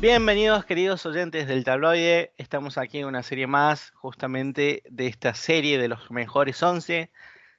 [0.00, 5.76] Bienvenidos queridos oyentes del tabloide, estamos aquí en una serie más justamente de esta serie
[5.76, 7.10] de los mejores 11,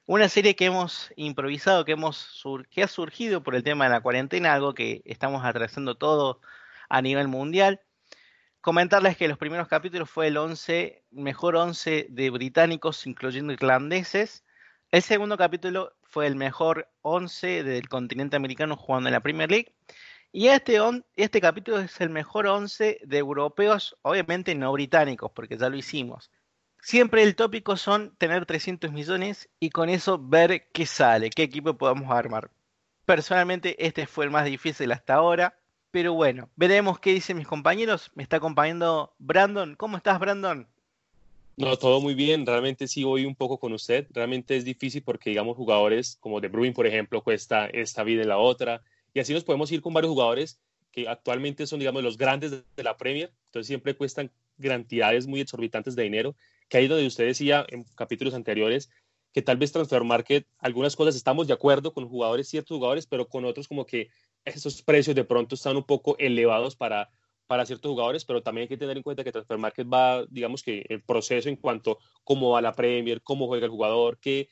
[0.07, 4.01] una serie que hemos improvisado, que, hemos que ha surgido por el tema de la
[4.01, 6.41] cuarentena, algo que estamos atravesando todo
[6.89, 7.81] a nivel mundial.
[8.59, 14.43] Comentarles que los primeros capítulos fue el 11, mejor 11 de británicos, incluyendo irlandeses.
[14.89, 19.75] El segundo capítulo fue el mejor 11 del continente americano jugando en la Premier League.
[20.31, 20.79] Y este,
[21.15, 26.31] este capítulo es el mejor 11 de europeos, obviamente no británicos, porque ya lo hicimos.
[26.81, 31.77] Siempre el tópico son tener 300 millones y con eso ver qué sale, qué equipo
[31.77, 32.49] podemos armar.
[33.05, 35.57] Personalmente este fue el más difícil hasta ahora.
[35.91, 38.11] Pero bueno, veremos qué dicen mis compañeros.
[38.15, 39.75] Me está acompañando Brandon.
[39.75, 40.65] ¿Cómo estás, Brandon?
[41.57, 42.45] No, todo muy bien.
[42.45, 44.07] Realmente sí voy un poco con usted.
[44.11, 48.29] Realmente es difícil porque, digamos, jugadores como De Bruyne, por ejemplo, cuesta esta vida en
[48.29, 48.81] la otra.
[49.13, 50.59] Y así nos podemos ir con varios jugadores
[50.91, 53.31] que actualmente son, digamos, los grandes de la Premier.
[53.45, 54.31] Entonces siempre cuestan
[54.61, 56.35] cantidades muy exorbitantes de dinero.
[56.69, 58.89] Que ahí donde usted decía en capítulos anteriores
[59.33, 63.27] que tal vez Transfer Market, algunas cosas estamos de acuerdo con jugadores, ciertos jugadores, pero
[63.27, 64.09] con otros como que
[64.43, 67.09] esos precios de pronto están un poco elevados para,
[67.47, 70.63] para ciertos jugadores, pero también hay que tener en cuenta que Transfer Market va, digamos
[70.63, 74.49] que el proceso en cuanto a cómo va la Premier, cómo juega el jugador, qué,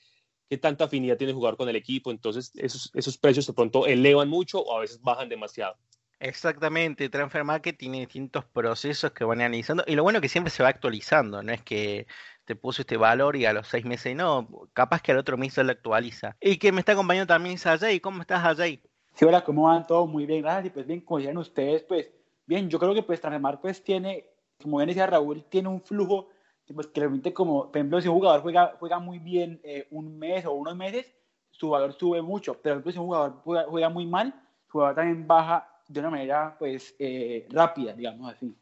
[0.50, 3.86] qué tanta afinidad tiene el jugador con el equipo, entonces esos, esos precios de pronto
[3.86, 5.76] elevan mucho o a veces bajan demasiado.
[6.20, 10.52] Exactamente, Transfer Market tiene distintos procesos que van analizando y lo bueno es que siempre
[10.52, 12.08] se va actualizando, no es que
[12.44, 15.54] te puso este valor y a los seis meses no, capaz que al otro mes
[15.54, 16.36] se lo actualiza.
[16.42, 18.82] Y que me está acompañando también es Ajay, ¿cómo estás Ajay?
[19.14, 19.86] Sí, hola, ¿cómo van?
[19.86, 20.66] Todo muy bien, gracias.
[20.66, 22.10] Y pues bien, como decían ustedes, pues
[22.48, 24.26] bien, yo creo que pues Transfermarkt pues tiene,
[24.62, 26.30] como bien decía Raúl, tiene un flujo
[26.74, 30.18] pues, que realmente como, por ejemplo, si un jugador juega, juega muy bien eh, un
[30.18, 31.12] mes o unos meses,
[31.52, 34.34] su valor sube mucho, pero por ejemplo, si un jugador juega, muy mal,
[34.72, 38.56] su valor también baja de una manera pues eh, rápida, digamos así.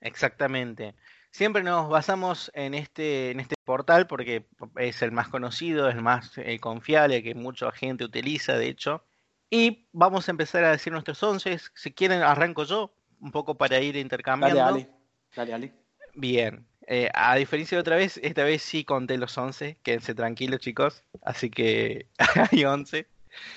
[0.00, 0.94] Exactamente.
[1.30, 4.46] Siempre nos basamos en este, en este portal porque
[4.76, 9.04] es el más conocido, es el más eh, confiable, que mucha gente utiliza, de hecho.
[9.48, 11.58] Y vamos a empezar a decir nuestros once.
[11.74, 14.60] Si quieren, arranco yo, un poco para ir intercambiando.
[14.60, 14.88] Dale,
[15.36, 15.50] dale.
[15.50, 15.74] dale,
[16.14, 16.69] Bien.
[16.92, 19.78] Eh, a diferencia de otra vez, esta vez sí conté los once.
[19.84, 21.04] Quédense tranquilos, chicos.
[21.22, 22.06] Así que
[22.50, 23.06] hay once.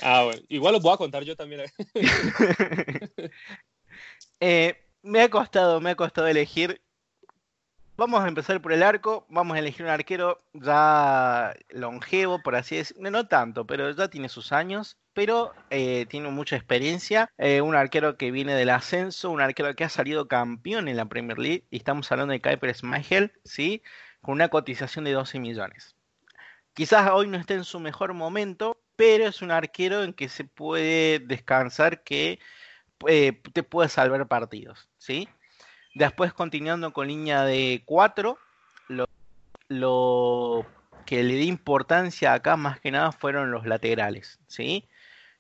[0.04, 0.44] Ah, bueno.
[0.50, 1.64] Igual los voy a contar yo también.
[4.40, 6.80] eh, me ha costado, me ha costado elegir
[7.96, 9.26] Vamos a empezar por el arco.
[9.30, 13.12] Vamos a elegir un arquero ya longevo, por así decirlo.
[13.12, 14.98] No tanto, pero ya tiene sus años.
[15.14, 17.30] Pero eh, tiene mucha experiencia.
[17.38, 19.30] Eh, un arquero que viene del ascenso.
[19.30, 21.66] Un arquero que ha salido campeón en la Premier League.
[21.70, 23.84] Y estamos hablando de Kuiper Schmeichel, ¿sí?
[24.22, 25.96] Con una cotización de 12 millones.
[26.74, 28.76] Quizás hoy no esté en su mejor momento.
[28.96, 32.40] Pero es un arquero en que se puede descansar que
[33.08, 35.28] eh, te puede salvar partidos, ¿sí?
[35.94, 38.38] Después, continuando con línea de 4,
[39.70, 40.66] lo,
[41.06, 44.40] que le di importancia acá más que nada fueron los laterales.
[44.48, 44.88] ¿sí?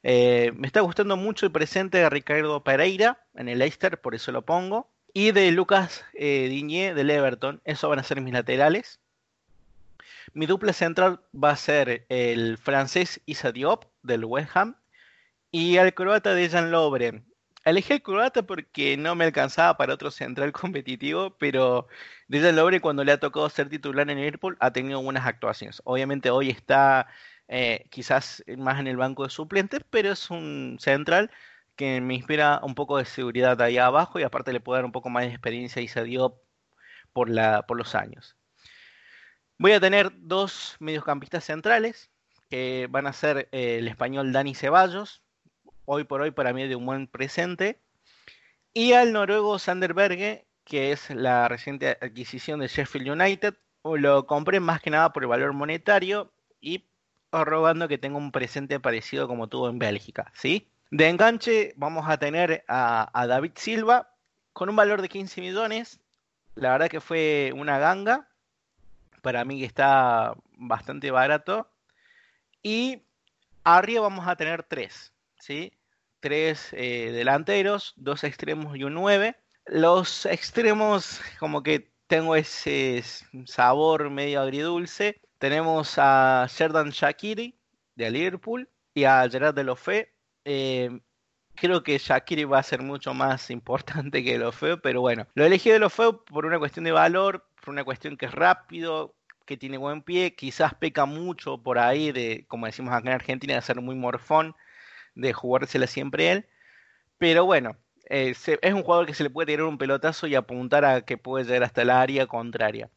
[0.03, 4.31] Eh, me está gustando mucho el presente de Ricardo Pereira en el Leicester, por eso
[4.31, 4.89] lo pongo.
[5.13, 6.49] Y de Lucas eh,
[6.95, 8.99] del Everton, eso van a ser mis laterales.
[10.33, 14.75] Mi dupla central va a ser el francés Issa Diop del West Ham
[15.51, 17.25] y el croata Dejan Lovren
[17.65, 21.87] Elegí el croata porque no me alcanzaba para otro central competitivo, pero
[22.27, 25.81] desde Lobre cuando le ha tocado ser titular en Liverpool ha tenido buenas actuaciones.
[25.85, 27.07] Obviamente hoy está
[27.47, 31.31] eh, quizás más en el banco de suplentes, pero es un central
[31.75, 34.91] que me inspira un poco de seguridad ahí abajo y aparte le puede dar un
[34.91, 36.41] poco más de experiencia y se dio
[37.13, 38.37] por, la, por los años.
[39.57, 42.11] Voy a tener dos mediocampistas centrales,
[42.49, 45.22] que van a ser eh, el español Dani Ceballos,
[45.85, 47.79] hoy por hoy para mí de un buen presente.
[48.73, 53.55] Y al noruego Sander Berge, que es la reciente adquisición de Sheffield United.
[53.83, 56.85] Lo compré más que nada por el valor monetario y
[57.31, 60.67] rogando que tenga un presente parecido como tuvo en Bélgica, ¿sí?
[60.91, 64.13] De enganche vamos a tener a, a David Silva
[64.53, 65.99] con un valor de 15 millones.
[66.55, 68.27] La verdad que fue una ganga.
[69.21, 71.67] Para mí que está bastante barato.
[72.61, 73.03] Y
[73.63, 75.12] arriba vamos a tener tres.
[75.43, 75.73] ¿Sí?
[76.21, 79.35] Tres eh, delanteros, dos extremos y un nueve.
[79.65, 83.03] Los extremos, como que tengo ese
[83.45, 85.21] sabor medio agridulce.
[85.39, 87.59] Tenemos a Sheridan Shakiri
[87.95, 90.13] de Liverpool y a Gerard Delofe.
[90.45, 91.01] Eh,
[91.55, 95.69] creo que Shakiri va a ser mucho más importante que Delofe, pero bueno, lo elegí
[95.69, 100.03] Delofe por una cuestión de valor, por una cuestión que es rápido, que tiene buen
[100.03, 103.95] pie, quizás peca mucho por ahí de, como decimos acá en Argentina, de ser muy
[103.95, 104.55] morfón
[105.15, 106.45] de jugársela siempre él.
[107.17, 107.77] Pero bueno,
[108.09, 111.17] Eh, es un jugador que se le puede tirar un pelotazo y apuntar a que
[111.17, 112.89] puede llegar hasta el área contraria.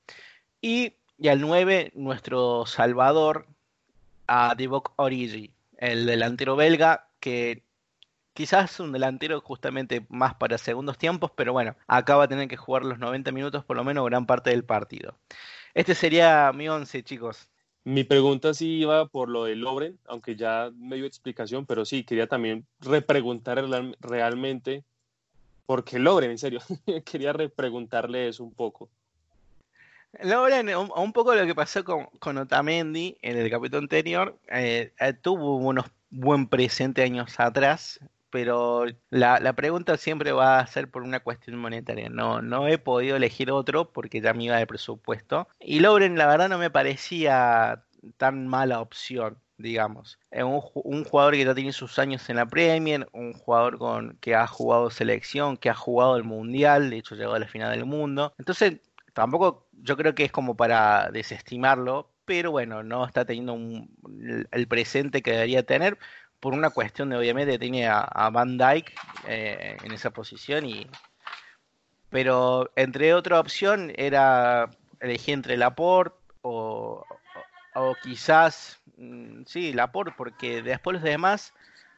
[0.61, 0.95] Y,
[1.29, 3.47] al 9, nuestro salvador,
[4.27, 7.63] a Divock Origi, el delantero belga, que
[8.35, 12.57] quizás un delantero justamente más para segundos tiempos, pero bueno, acá va a tener que
[12.57, 15.19] jugar los 90 minutos por lo menos gran parte del partido.
[15.75, 17.49] Este sería mi 11, chicos.
[17.87, 22.03] Mi pregunta sí iba por lo de Lobren, aunque ya me dio explicación, pero sí,
[22.03, 23.65] quería también repreguntar
[24.01, 24.83] realmente
[25.67, 26.59] por qué Lobren, en serio.
[27.05, 28.89] quería repreguntarle eso un poco.
[30.21, 35.13] Lobren, un, poco lo que pasó con, con Otamendi en el capítulo anterior, eh, eh,
[35.13, 38.01] tuvo unos buen presente años atrás,
[38.37, 42.11] pero la, la, pregunta siempre va a ser por una cuestión monetaria.
[42.11, 45.49] No, no he podido elegir otro porque ya me iba de presupuesto.
[45.59, 47.83] Y Lobren, la verdad, no me parecía
[48.19, 50.19] tan mala opción, digamos.
[50.33, 54.35] Un, un, jugador que ya tiene sus años en la Premier, un jugador con que
[54.35, 57.87] ha jugado selección, que ha jugado el Mundial, de hecho llegó a la final del
[57.87, 58.35] mundo.
[58.37, 58.83] Entonces,
[59.15, 63.57] tampoco yo creo que es como para desestimarlo, pero bueno, no está teniendo
[64.51, 65.97] el presente que debería tener
[66.41, 68.95] por una cuestión de obviamente tiene a, Van Dyke
[69.27, 70.87] eh, en esa posición y
[72.11, 77.05] pero entre otra opción era elegir entre Laporte o,
[77.75, 81.53] o, quizás mm, sí Laporte porque después los demás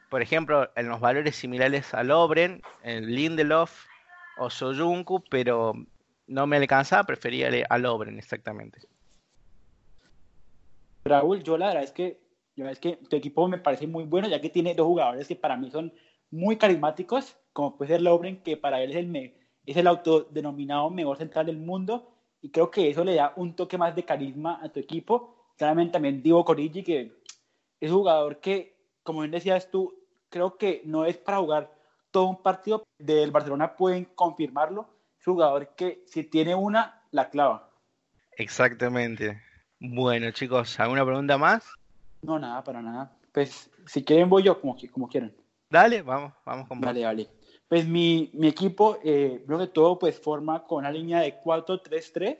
[0.09, 3.85] por ejemplo en los valores similares a Lobren en Lindelof
[4.37, 5.73] o Soyuncu pero
[6.27, 8.79] no me alcanzaba prefería a Lobren exactamente.
[11.03, 11.57] Raúl yo
[12.59, 15.27] la verdad es que tu equipo me parece muy bueno, ya que tiene dos jugadores
[15.27, 15.93] que para mí son
[16.29, 19.33] muy carismáticos, como puede ser Lobren, que para él es el,
[19.65, 23.77] es el autodenominado mejor central del mundo, y creo que eso le da un toque
[23.77, 25.53] más de carisma a tu equipo.
[25.57, 27.13] Claramente también Divo Corigi, que
[27.79, 29.93] es un jugador que, como bien decías tú,
[30.29, 31.73] creo que no es para jugar
[32.11, 34.89] todo un partido del Barcelona, pueden confirmarlo.
[35.19, 37.71] Es un jugador que si tiene una, la clava.
[38.37, 39.41] Exactamente.
[39.79, 41.78] Bueno, chicos, ¿alguna pregunta más?
[42.21, 43.11] No, nada, para nada.
[43.31, 45.33] Pues si quieren voy yo, como, como quieran.
[45.69, 47.29] Dale, vamos, vamos con Dale, dale.
[47.67, 52.37] Pues mi, mi equipo, eh, creo que todo pues forma con una línea de 4-3-3.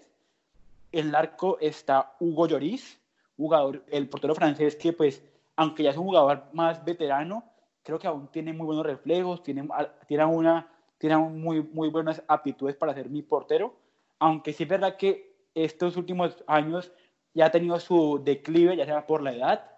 [0.91, 2.99] En el arco está Hugo Lloris,
[3.37, 5.23] jugador, el portero francés que pues,
[5.55, 7.43] aunque ya es un jugador más veterano,
[7.83, 9.67] creo que aún tiene muy buenos reflejos, tiene,
[10.07, 10.67] tiene, una,
[10.97, 13.75] tiene muy, muy buenas aptitudes para ser mi portero.
[14.17, 16.91] Aunque sí es verdad que estos últimos años
[17.33, 19.71] ya ha tenido su declive, ya sea por la edad.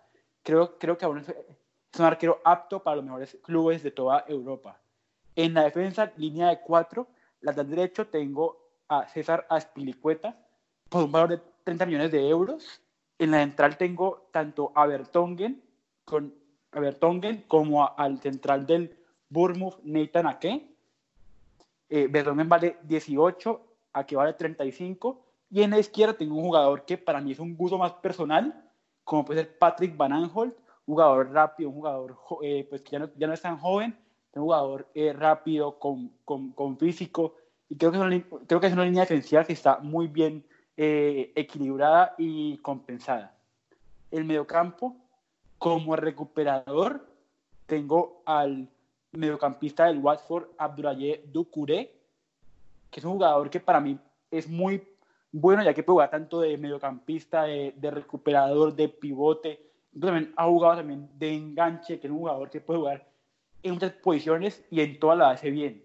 [0.44, 1.36] Creo, creo que aún es,
[2.00, 4.80] un arquero apto para los mejores clubes de toda Europa.
[5.36, 7.08] En la defensa, línea de cuatro,
[7.42, 8.58] lateral derecho, tengo
[8.88, 10.38] a César Aspilicueta
[10.90, 12.82] por un valor de 30 millones de euros.
[13.18, 15.62] En la central tengo tanto a Bertongen,
[16.06, 16.34] con,
[16.72, 18.98] a Bertongen como al central del
[19.30, 20.68] Bournemouth, Nathan Ake.
[21.90, 23.62] Eh, Bertongen vale 18,
[23.94, 27.56] Ake vale 35 y en la izquierda tengo un jugador que para mí es un
[27.56, 28.64] gusto más personal,
[29.04, 30.56] como puede ser Patrick Van Aanholt,
[30.86, 33.98] jugador rápido, un jugador eh, pues que ya no, ya no, es tan joven,
[34.34, 37.36] un jugador eh, rápido, con, con, con, físico,
[37.68, 40.46] y creo que, es una, creo que es una línea defensiva que está muy bien
[40.78, 43.38] eh, equilibrada y compensada.
[44.10, 44.96] El mediocampo,
[45.58, 47.06] como recuperador,
[47.66, 48.70] tengo al
[49.12, 51.94] mediocampista del Watford, Abdoulaye Doucouré,
[52.90, 54.82] que es un jugador que para mí es muy
[55.32, 59.72] bueno, ya que puede jugar tanto de mediocampista, de, recuperador, de pivote.
[60.00, 63.08] También ha jugado también de enganche, que es un jugador que puede jugar
[63.64, 65.84] en muchas posiciones y en todas las hace bien.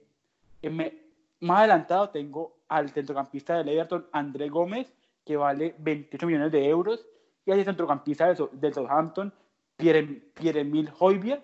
[1.41, 4.93] más adelantado tengo al centrocampista del Everton, André Gómez,
[5.25, 7.07] que vale 28 millones de euros,
[7.45, 9.33] y al centrocampista del, Southampton,
[9.77, 11.43] Pierre-Emile Hoybier.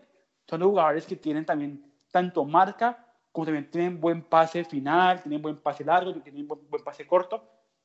[0.49, 5.41] Son dos jugadores que tienen también tanto marca, como también tienen buen pase final, tienen
[5.41, 7.43] buen pase largo, tienen buen pase corto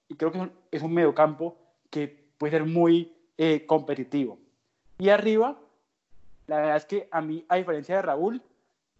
[0.09, 1.57] y creo que es un mediocampo
[1.89, 4.39] que puede ser muy eh, competitivo.
[4.97, 5.59] Y arriba,
[6.47, 8.41] la verdad es que a mí, a diferencia de Raúl,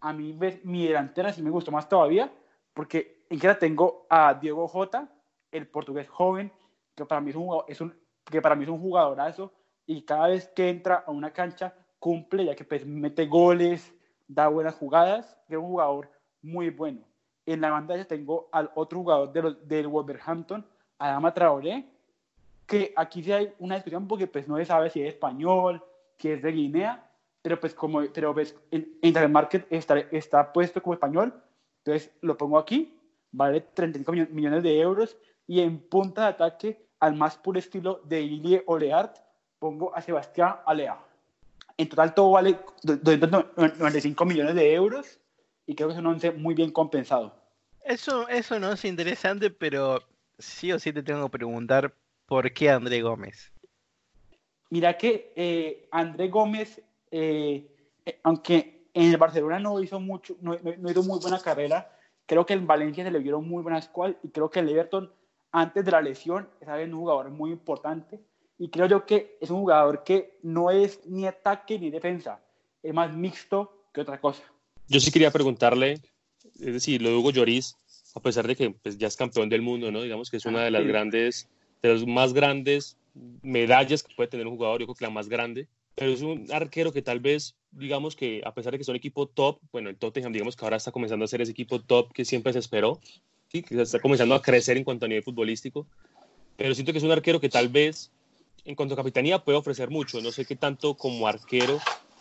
[0.00, 2.32] a mí mi delantera sí me gustó más todavía,
[2.72, 5.08] porque en que tengo a Diego Jota,
[5.50, 6.52] el portugués joven,
[6.94, 9.52] que para mí es un, es un, que para mí es un jugadorazo,
[9.86, 13.92] y cada vez que entra a una cancha cumple, ya que pues, mete goles,
[14.28, 16.10] da buenas jugadas, es un jugador
[16.42, 17.00] muy bueno.
[17.46, 20.66] En la banda ya tengo al otro jugador de los, del Wolverhampton,
[20.98, 21.84] Adama Traoré,
[22.66, 25.82] que aquí sí hay una discusión porque pues no se sabe si es español,
[26.18, 27.10] si es de Guinea,
[27.42, 31.32] pero pues como pero pues, en Internet Market está, está puesto como español,
[31.78, 32.98] entonces lo pongo aquí,
[33.32, 38.20] vale 35 millones de euros y en punta de ataque al más puro estilo de
[38.20, 39.16] Ilie Oleart
[39.58, 40.98] pongo a Sebastián Alea.
[41.76, 45.18] En total todo vale 295 millones de euros
[45.64, 47.34] y creo que es un once muy bien compensado.
[47.84, 50.02] Eso, eso no es interesante, pero
[50.38, 51.94] sí o sí te tengo que preguntar
[52.26, 53.52] por qué André Gómez.
[54.70, 57.66] Mira que eh, André Gómez, eh,
[58.04, 61.90] eh, aunque en el Barcelona no hizo, mucho, no, hizo muy buena carrera,
[62.26, 65.12] creo que en Valencia se le vieron muy buenas cual y creo que el Everton
[65.52, 68.20] antes de la lesión es un jugador muy importante
[68.58, 72.40] y creo yo que es un jugador que no es ni ataque ni defensa,
[72.82, 74.42] es más mixto que otra cosa.
[74.88, 76.00] Yo sí quería preguntarle,
[76.42, 77.76] es decir, lo de Hugo Lloris,
[78.18, 80.02] a pesar de que pues, ya es campeón del mundo, ¿no?
[80.02, 81.48] Digamos que es una de las grandes,
[81.82, 82.96] de las más grandes
[83.42, 86.46] medallas que puede tener un jugador, yo creo que la más grande, pero es un
[86.52, 89.88] arquero que tal vez, digamos que a pesar de que es un equipo top, bueno,
[89.88, 92.58] el Tottenham, digamos que ahora está comenzando a ser ese equipo top que siempre se
[92.58, 93.00] esperó,
[93.52, 93.62] ¿sí?
[93.62, 95.86] que está comenzando a crecer en cuanto a nivel futbolístico,
[96.56, 98.10] pero siento que es un arquero que tal vez,
[98.64, 101.80] en cuanto a capitanía, puede ofrecer mucho, no sé qué tanto como arquero,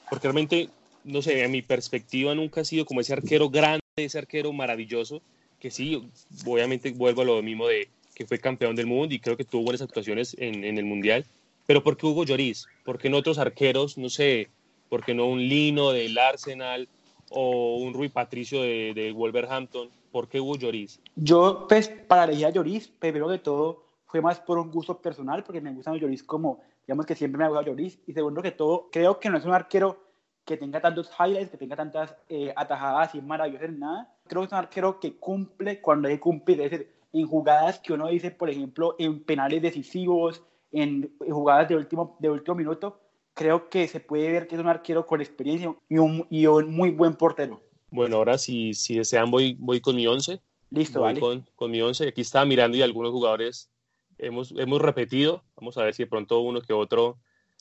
[0.09, 0.69] porque realmente,
[1.03, 5.21] no sé, a mi perspectiva nunca ha sido como ese arquero grande, ese arquero maravilloso,
[5.59, 6.09] que sí,
[6.45, 9.63] obviamente vuelvo a lo mismo de que fue campeón del mundo y creo que tuvo
[9.63, 11.25] buenas actuaciones en, el Mundial.
[11.67, 12.67] Pero ¿por qué Hugo Lloris?
[12.83, 13.97] ¿Por qué no otros arqueros?
[13.97, 14.49] No sé,
[14.89, 16.87] ¿por qué no un Lino del Arsenal
[17.29, 19.89] o un Rui Patricio de, Wolverhampton?
[20.11, 20.99] ¿Por qué Hugo Lloris?
[21.15, 25.43] Yo, pues, para elegir a Lloris, primero que todo, fue más por un gusto personal,
[25.43, 27.99] porque me gustan los Lloris como, digamos que siempre me ha gustado Lloris.
[28.07, 30.06] Y segundo que todo, creo que no es un arquero
[30.47, 34.15] que tenga tantos highlights, que tenga tantas eh, atajadas y maravillosas en nada.
[34.27, 36.61] Creo que es un arquero que cumple cuando hay que cumplir.
[36.61, 41.75] Es decir, en jugadas que uno dice, por ejemplo, en penales decisivos, en, jugadas de
[41.75, 42.97] último, de último minuto,
[43.33, 46.73] creo que se puede ver que es un arquero con experiencia y un, y un
[46.73, 47.61] muy buen portero.
[47.91, 50.41] Bueno, ahora si, si desean voy, voy con mi 11.
[50.69, 51.19] Listo, voy vale.
[51.19, 52.07] con, con mi 11.
[52.07, 53.69] Aquí estaba mirando y algunos jugadores
[54.17, 55.43] hemos, hemos repetido.
[55.57, 57.17] Vamos a ver si de pronto uno que otro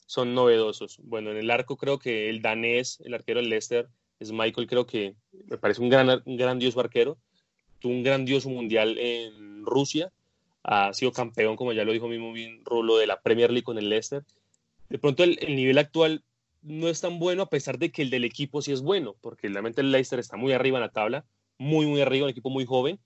[0.07, 0.97] son novedosos.
[1.03, 3.87] Bueno, en el arco creo que el danés, el arquero del Leicester,
[4.19, 7.19] es Michael, creo que me parece un, gran, un grandioso arquero
[7.79, 10.11] tuvo un grandioso mundial en Rusia,
[10.63, 13.77] ha sido campeón, como ya lo dijo mismo bien Rulo, de la Premier League con
[13.77, 14.23] el Leicester.
[14.89, 16.23] De pronto el, nivel actual
[16.61, 19.47] no es tan bueno, a pesar de que el del equipo sí es bueno, porque
[19.47, 21.25] realmente el Leicester está muy arriba en la tabla,
[21.57, 22.99] muy, muy arriba, un equipo muy joven,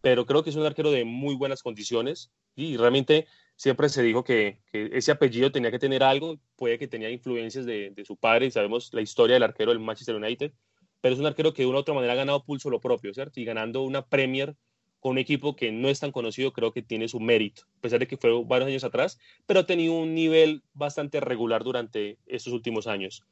[0.00, 4.24] pero creo que es un arquero de muy buenas condiciones y realmente siempre se dijo
[4.24, 8.46] que, ese apellido tenía que tener algo, puede que tenía influencias de, de, su padre,
[8.46, 10.52] y sabemos la historia del arquero del Manchester United,
[11.00, 13.12] pero es un arquero que de una u otra manera ha ganado pulso lo propio,
[13.12, 13.40] ¿cierto?
[13.40, 14.56] Y ganando una Premier
[15.00, 18.00] con un equipo que no es tan conocido, creo que tiene su mérito, a pesar
[18.00, 22.52] de que fue varios años atrás, pero ha tenido un nivel bastante regular durante estos
[22.52, 23.22] últimos años.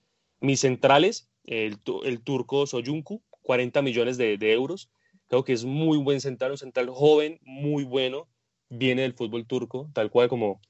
[0.41, 1.81] Mis centrales, el,
[2.23, 4.91] turco Soyuncu, 40 millones de, euros,
[5.27, 8.29] creo que es muy buen central, un central joven, muy bueno,
[8.77, 10.61] viene del fútbol turco, tal cual como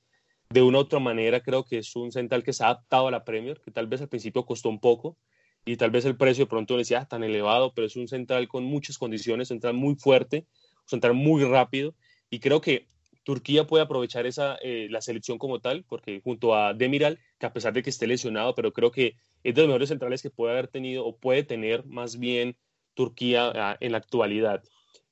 [0.50, 3.10] de una u otra manera creo que es un central que se ha adaptado a
[3.10, 5.16] la Premier, que tal vez al principio costó un poco,
[5.64, 8.48] y tal vez el precio de pronto le decía tan elevado, pero es un central
[8.48, 10.46] con muchas condiciones, central muy fuerte,
[10.86, 11.94] central muy rápido
[12.30, 12.88] y creo que
[13.22, 17.52] Turquía puede aprovechar esa, eh, la selección como tal, porque junto a Demiral, que a
[17.54, 20.52] pesar de que esté lesionado, pero creo que es de los mejores centrales que puede
[20.52, 22.56] haber tenido o puede tener más bien
[22.92, 24.62] Turquía ah, en la actualidad.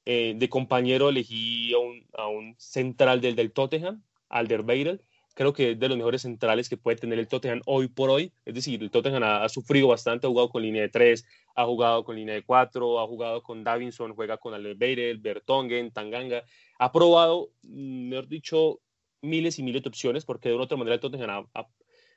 [0.05, 5.01] Eh, de compañero elegí a un, central del, del Tottenham, Alderweireld,
[5.35, 8.33] creo que es de los mejores centrales que puede tener el Tottenham hoy por hoy.
[8.45, 12.05] Es decir, el Tottenham ha, sufrido bastante, ha jugado con línea de 3, ha jugado
[12.05, 16.45] con línea de 4, ha jugado con Davinson, juega con Albeirel, Bertongen, Tanganga.
[16.79, 18.81] Ha probado, mejor dicho,
[19.21, 21.47] miles y miles de opciones porque de una otra manera el Tottenham,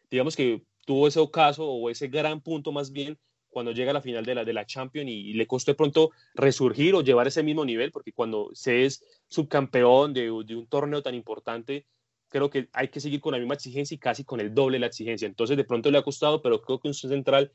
[0.09, 3.17] digamos que tuvo ese ocaso o ese gran punto más bien
[3.55, 6.11] cuando llega a la final de la, de la Champions y, le costó de pronto
[6.33, 11.01] resurgir o llevar ese mismo nivel, porque cuando se es subcampeón de, de un torneo
[11.01, 11.85] tan importante,
[12.27, 14.81] creo que hay que seguir con la misma exigencia y casi con el doble de
[14.81, 15.25] la exigencia.
[15.25, 17.53] Entonces, de pronto le ha costado, pero creo que un central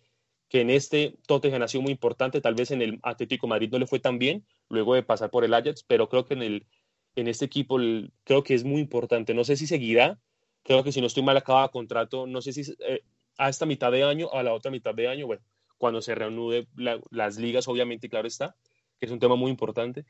[0.48, 3.78] que en este Tottenham ha sido muy importante, tal vez en el Atlético Madrid no
[3.78, 6.66] le fue tan bien, luego de pasar por el Ajax, pero creo que en, el,
[7.14, 7.76] en este equipo
[8.24, 9.34] creo que es muy importante.
[9.34, 10.18] No sé si seguirá,
[10.62, 13.02] creo que si no estoy mal acaba contrato, no sé si eh,
[13.36, 15.42] a esta mitad de año o a la otra mitad de año, bueno,
[15.80, 16.68] cuando se reanude
[17.10, 18.54] las ligas, obviamente, claro está,
[18.98, 20.04] que es un tema muy importante.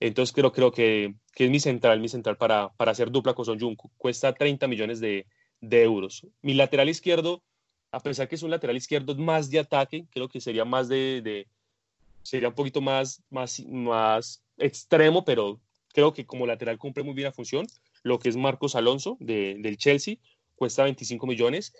[0.00, 3.44] Entonces creo, creo que, que, es mi central, mi central para, para hacer dupla con
[3.44, 3.58] Son
[3.98, 5.26] Cuesta 30 millones de,
[5.60, 6.26] de, euros.
[6.40, 7.42] Mi lateral izquierdo,
[7.90, 11.20] a pesar que es un lateral izquierdo más de ataque, creo que sería más de,
[11.20, 11.46] de
[12.22, 15.60] sería un poquito más, más, más extremo, pero
[15.92, 17.66] creo que como lateral cumple muy bien la función.
[18.02, 20.16] Lo que es Marcos Alonso de, del Chelsea,
[20.56, 21.74] cuesta 25 millones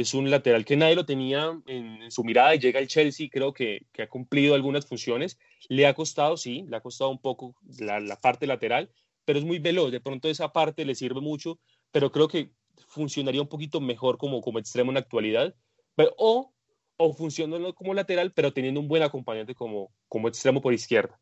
[0.00, 3.52] es un lateral que nadie lo tenía en, su mirada y llega el Chelsea, creo
[3.52, 5.38] que, ha cumplido algunas funciones.
[5.68, 8.90] Le ha costado, sí, le ha costado un poco la, parte lateral,
[9.24, 9.92] pero es muy veloz.
[9.92, 11.58] De pronto esa parte le sirve mucho,
[11.92, 12.50] pero creo que
[12.88, 15.54] funcionaría un poquito mejor como, como extremo en la actualidad.
[16.16, 16.52] o,
[16.96, 21.18] o funcionando como lateral, pero teniendo un buen acompañante como, como extremo por izquierda.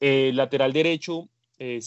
[0.00, 1.80] Eh, lateral derecho, eh,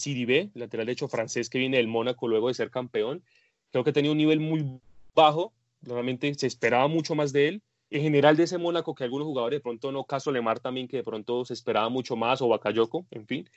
[0.54, 3.22] lateral derecho francés que viene del Mónaco luego de ser campeón.
[3.70, 4.80] Creo que tenía un nivel muy
[5.14, 7.62] bajo, realmente se esperaba mucho más de él.
[7.90, 10.98] En general de ese Mónaco que algunos jugadores de pronto no, caso Lemar también que
[10.98, 13.50] de pronto se esperaba mucho más o Bakayoko, en fin.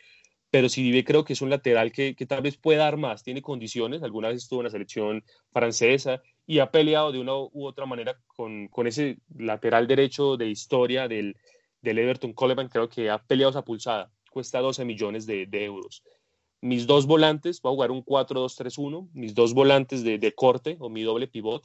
[0.51, 3.41] Pero Sidibé creo que es un lateral que, que tal vez puede dar más, tiene
[3.41, 7.85] condiciones, alguna vez estuvo en la selección francesa y ha peleado de una u otra
[7.85, 11.35] manera con, con ese lateral derecho de historia del,
[11.81, 16.03] del Everton Coleman, creo que ha peleado esa pulsada cuesta 12 millones de, euros.
[16.59, 21.03] Mis dos volantes, voy a jugar un 4-2-3-1, mis dos volantes de, corte o mi
[21.03, 21.63] doble pivot.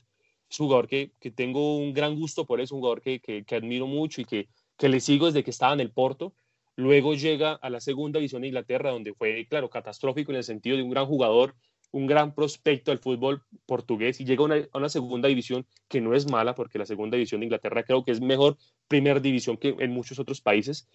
[0.51, 3.87] Es un jugador que, tengo un gran gusto por eso, un jugador que, que, admiro
[3.87, 6.35] mucho y que, que le sigo desde que estaba en el Porto.
[6.75, 10.77] Luego llega a la segunda división de Inglaterra, donde fue, claro, catastrófico en el sentido
[10.77, 11.55] de un gran jugador,
[11.93, 16.01] un gran prospecto al fútbol portugués y llega a una, a una, segunda división que
[16.01, 18.57] no es mala, porque la segunda división de Inglaterra creo que es mejor
[18.89, 20.89] primer división que en muchos otros países,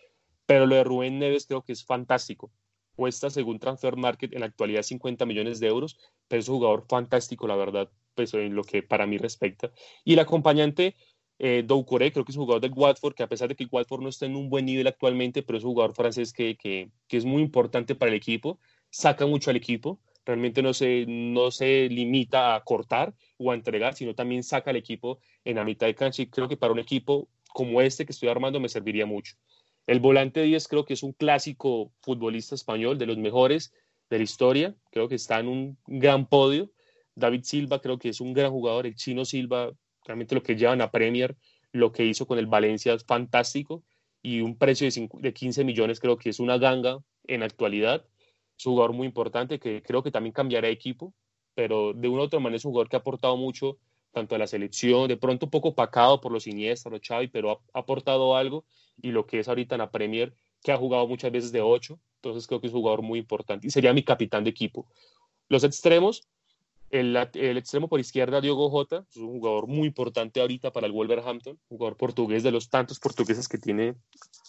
[0.46, 2.52] pero lo de Rubén Neves creo que es fantástico.
[2.96, 5.98] Cuesta, según Transfer Market, en la actualidad 50 millones de euros,
[6.28, 9.72] pero es un jugador fantástico, la verdad, pues en lo que para mí respecta.
[10.04, 10.96] Y el acompañante,
[11.38, 13.70] eh, Doucouré, creo que es un jugador del Watford, que a pesar de que el
[13.72, 16.90] Watford no está en un buen nivel actualmente, pero es un jugador francés que, que,
[17.08, 21.52] que es muy importante para el equipo, saca mucho al equipo, realmente no se, no
[21.52, 25.88] se limita a cortar o a entregar, sino también saca al equipo en la mitad
[25.88, 29.06] de cancha y creo que para un equipo como este que estoy armando me serviría
[29.06, 29.36] mucho.
[29.88, 33.72] El volante 10 creo que es un clásico futbolista español, de los mejores
[34.10, 34.76] de la historia.
[34.92, 36.72] Creo que está en un gran podio.
[37.16, 38.86] David Silva creo que es un gran jugador.
[38.86, 39.72] El chino Silva,
[40.04, 41.36] realmente lo que llevan a Premier,
[41.72, 43.84] lo que hizo con el Valencia es fantástico.
[44.22, 48.06] Y un precio de, 15 millones creo que es una ganga en actualidad.
[48.58, 51.14] Es un jugador muy importante que creo que también cambiará de equipo,
[51.54, 53.78] pero de una u otra manera es un jugador que ha aportado mucho
[54.12, 57.52] tanto a la selección, de pronto un poco pacado por los Iniesta, los Xavi, pero
[57.52, 58.66] ha, aportado algo
[59.02, 62.00] y lo que es ahorita en la Premier, que ha jugado muchas veces de 8,
[62.16, 64.88] entonces creo que es un jugador muy importante y sería mi capitán de equipo.
[65.50, 66.28] Los extremos,
[66.90, 67.16] el,
[67.58, 71.98] extremo por izquierda, Diogo Jota, es un jugador muy importante ahorita para el Wolverhampton, jugador
[71.98, 73.96] portugués de los tantos portugueses que tiene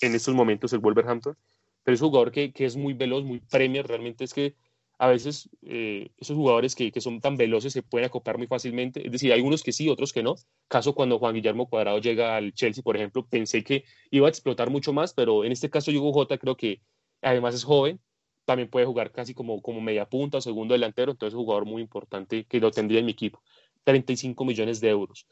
[0.01, 1.37] en estos momentos el Wolverhampton,
[1.83, 4.55] pero es un jugador que, es muy veloz, muy Premier, realmente es que
[4.99, 9.05] a veces eh, esos jugadores que, que, son tan veloces se pueden acoplar muy fácilmente.
[9.05, 10.37] Es decir, hay unos que sí, otros que no.
[10.69, 14.71] Caso cuando Juan Guillermo Cuadrado llega al Chelsea, por ejemplo, pensé que iba a explotar
[14.71, 16.81] mucho más, pero en este caso Hugo J creo que
[17.21, 18.01] además es joven,
[18.47, 21.67] también puede jugar casi como, como media punta o segundo delantero, entonces es un jugador
[21.67, 23.43] muy importante que lo tendría en mi equipo.
[23.85, 25.27] 35 millones de euros.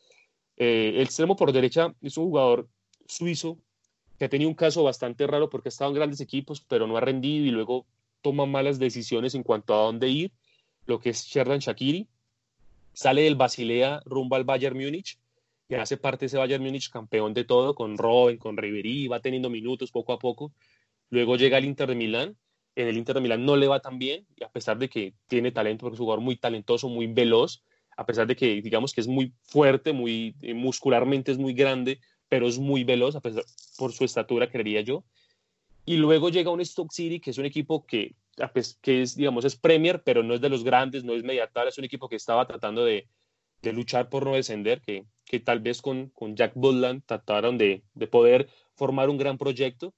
[0.57, 2.69] Eh, el extremo por derecha es un jugador
[3.07, 3.59] suizo
[4.19, 6.97] que ha tenido un caso bastante raro porque ha estado en grandes equipos, pero no
[6.97, 7.87] ha rendido y luego
[8.21, 10.33] toma malas decisiones en cuanto a dónde ir,
[10.87, 12.07] lo que es Sherdan Shakiri,
[12.93, 15.19] sale del Basilea rumbo al Bayern Múnich
[15.69, 19.21] y hace parte de ese Bayern Múnich campeón de todo, con Robben, con Ribery, va
[19.21, 20.53] teniendo minutos poco a poco.
[21.11, 22.37] Luego llega al Inter de Milán,
[22.77, 25.53] en el Inter de Milán no le va tan bien, a pesar de que tiene
[25.53, 27.63] talento, porque es un jugador muy talentoso, muy veloz,
[27.97, 32.01] a pesar de que digamos que es muy fuerte, muy eh, muscularmente es muy grande,
[32.29, 33.45] pero es muy veloz, a pesar
[33.79, 35.05] por su estatura, creería yo.
[35.87, 38.15] Y luego llega un Stoke City, que es un equipo que,
[38.81, 41.79] que es, digamos, es Premier, pero no es de los grandes, no es mediatal, es
[41.79, 43.07] un equipo que estaba tratando de,
[43.63, 47.83] de luchar por no descender, que, que tal vez con, con Jack Butland trataron de,
[47.95, 49.95] de, poder formar un gran proyecto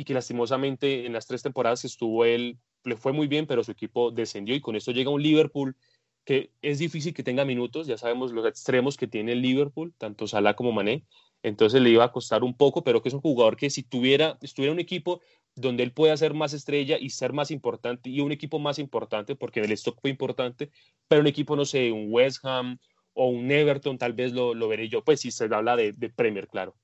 [0.00, 3.70] y que lastimosamente en las tres temporadas estuvo él le fue muy bien, pero su
[3.70, 5.76] equipo descendió y con esto llega un Liverpool
[6.24, 10.26] que es difícil que tenga minutos, ya sabemos los extremos que tiene el Liverpool, tanto
[10.26, 11.04] Salah como Mané,
[11.42, 14.38] entonces le iba a costar un poco, pero que es un jugador que si tuviera,
[14.40, 15.20] estuviera un equipo
[15.54, 19.36] donde él pueda ser más estrella y ser más importante, y un equipo más importante,
[19.36, 20.70] porque el stock fue importante,
[21.08, 22.78] pero un equipo, no sé, un West Ham
[23.12, 26.48] o un Everton, tal vez lo, lo veré yo, pues si se habla de Premier,
[26.48, 26.74] claro.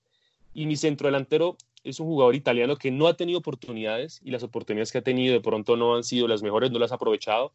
[0.57, 4.43] Y mi centro delantero es un jugador italiano que no ha tenido oportunidades y las
[4.43, 7.53] oportunidades que ha tenido de pronto no han sido las mejores, no las ha aprovechado.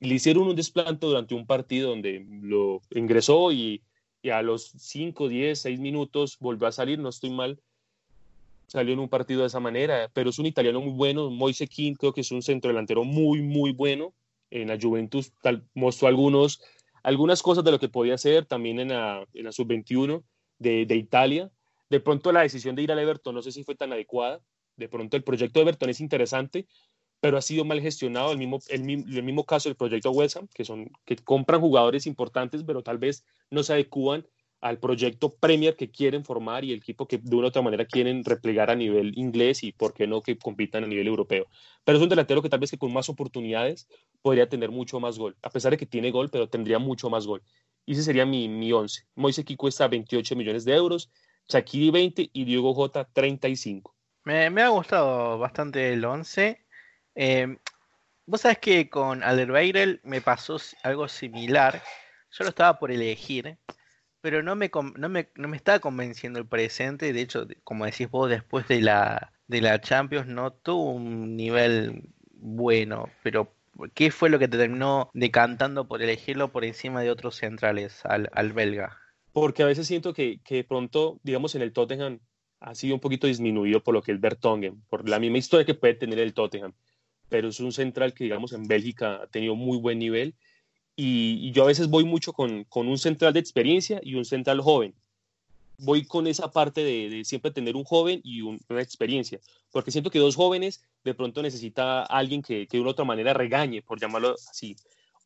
[0.00, 3.82] Le hicieron un desplante durante un partido donde lo ingresó y
[4.24, 7.60] y a los 5, 10, 6 minutos volvió a salir, no estoy mal,
[8.68, 11.92] salió en un partido de esa manera, pero es un italiano muy bueno, Moise King
[11.92, 14.14] creo que es un centro delantero muy, muy bueno,
[14.50, 16.62] en la Juventus tal, mostró algunos,
[17.02, 20.22] algunas cosas de lo que podía hacer, también en la, en la sub-21
[20.58, 21.50] de, de Italia,
[21.94, 24.40] de pronto la decisión de ir al Everton no sé si fue tan adecuada,
[24.76, 26.66] de pronto el proyecto de Everton es interesante,
[27.20, 28.32] pero ha sido mal gestionado.
[28.32, 32.64] El mismo, el, mismo caso del proyecto West Ham, que, son, que compran jugadores importantes,
[32.64, 34.26] pero tal vez no se adecúan
[34.60, 37.84] al proyecto Premier que quieren formar y el equipo que de una u otra manera
[37.84, 41.46] quieren replegar a nivel inglés y por qué no que compitan a nivel europeo.
[41.84, 43.86] Pero es un delantero que tal vez que con más oportunidades
[44.20, 47.24] podría tener mucho más gol, a pesar de que tiene gol, pero tendría mucho más
[47.24, 47.42] gol.
[47.86, 49.02] Y ese sería mi, mi 11.
[49.14, 51.10] Moise cuesta 28 millones de euros,
[51.48, 53.94] Shakiri 20 y Diego J 35.
[54.24, 56.66] Me, me ha gustado bastante el 11.
[57.14, 57.56] Eh,
[58.26, 61.82] Vos sabés que con Alderweireld me pasó algo similar.
[62.30, 63.58] Yo lo estaba por elegir,
[64.20, 67.12] pero no me, no me, no me estaba convenciendo el presente.
[67.12, 72.08] De hecho, como decís vos, después de la, de la Champions no tuvo un nivel
[72.32, 73.54] bueno, pero
[73.94, 78.30] ¿qué fue lo que te terminó decantando por elegirlo por encima de otros centrales al,
[78.32, 79.03] al belga?
[79.34, 82.20] Porque a veces siento que, que de pronto, digamos, en el Tottenham
[82.60, 85.74] ha sido un poquito disminuido por lo que es Bertongen, por la misma historia que
[85.74, 86.72] puede tener el Tottenham
[87.28, 90.34] pero es un central que, digamos, en Bélgica ha tenido muy buen nivel.
[90.96, 94.60] Y, yo a veces voy mucho con, con, un central de experiencia y un central
[94.60, 94.94] joven.
[95.78, 99.40] Voy con esa parte de, siempre tener un joven y una experiencia,
[99.72, 103.34] porque siento que dos jóvenes de pronto necesita alguien que, que de una otra manera
[103.34, 104.76] regañe, por llamarlo así.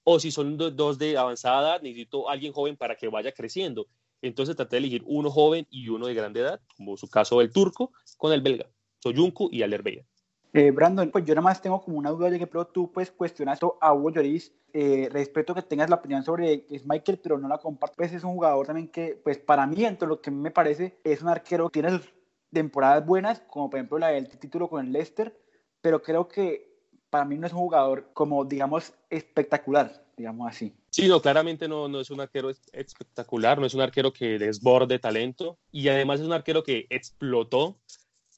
[0.04, 3.86] O si son dos de avanzada edad, necesito alguien joven para que vaya creciendo.
[4.22, 7.52] Entonces traté de elegir uno joven y uno de grande edad, como su caso el
[7.52, 8.66] turco, con el belga,
[9.00, 10.06] Soyuncu y Alderweireld.
[10.54, 13.10] Eh, Brandon, pues yo nada más tengo como una duda de que pero tú pues
[13.10, 17.58] cuestionas a Hugo Lloris, eh, respeto que tengas la opinión sobre Michael, pero no la
[17.58, 20.98] comparto, pues es un jugador también que pues para mí, entre lo que me parece,
[21.04, 22.12] es un arquero que tiene sus
[22.50, 25.38] temporadas buenas, como por ejemplo la del título con el Leicester,
[25.82, 26.68] pero creo que
[27.10, 30.74] para mí no es un jugador como digamos espectacular, digamos así.
[30.98, 34.98] Sí, no, claramente no, no es un arquero espectacular, no es un arquero que desborde
[34.98, 37.78] talento y además es un arquero que explotó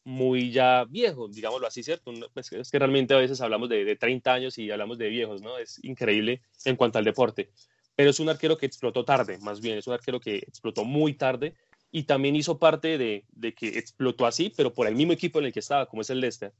[0.04, 2.12] muy ya viejo, digámoslo así, ¿cierto?
[2.34, 5.40] Pues es que realmente a veces hablamos de, de, 30 años y hablamos de viejos,
[5.40, 5.56] ¿no?
[5.56, 7.50] Es increíble en cuanto al deporte.
[7.96, 11.14] Pero es un arquero que explotó tarde, más bien, es un arquero que explotó muy
[11.14, 11.54] tarde
[11.90, 15.46] y también hizo parte de, de que explotó así, pero por el mismo equipo en
[15.46, 16.52] el que estaba, como es el Leicester.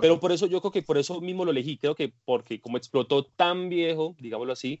[0.00, 2.76] Pero por eso yo creo que por eso mismo lo elegí, creo que porque como
[2.76, 4.80] explotó tan viejo, digámoslo así,